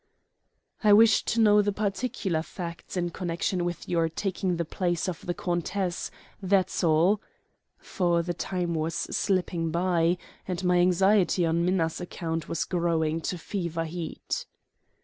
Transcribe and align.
"I 0.83 0.93
wish 0.93 1.23
to 1.25 1.39
know 1.39 1.61
the 1.61 1.71
particular 1.71 2.41
facts 2.41 2.97
in 2.97 3.11
connection 3.11 3.63
with 3.63 3.87
your 3.87 4.09
taking 4.09 4.57
the 4.57 4.65
place 4.65 5.07
of 5.07 5.23
the 5.27 5.35
countess, 5.35 6.09
that's 6.41 6.83
all," 6.83 7.21
for 7.77 8.23
the 8.23 8.33
time 8.33 8.73
was 8.73 8.95
slipping 8.95 9.69
by 9.69 10.17
and 10.47 10.63
my 10.63 10.79
anxiety 10.79 11.45
on 11.45 11.63
Minna's 11.63 12.01
account 12.01 12.49
was 12.49 12.65
growing 12.65 13.21
to 13.21 13.37
fever 13.37 13.85
heat. 13.85 14.47